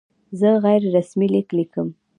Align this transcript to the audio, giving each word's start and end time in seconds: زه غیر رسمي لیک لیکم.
زه 0.39 0.49
غیر 0.63 0.81
رسمي 0.95 1.27
لیک 1.33 1.49
لیکم. 1.57 1.87